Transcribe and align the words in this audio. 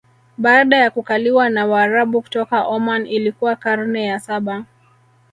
Baada 0.37 0.77
ya 0.77 0.89
kukaliwa 0.91 1.49
na 1.49 1.65
waarabu 1.65 2.21
kutoka 2.21 2.63
Oman 2.63 3.07
Ilikuwa 3.07 3.55
karne 3.55 4.03
ya 4.05 4.19
Saba 4.19 4.65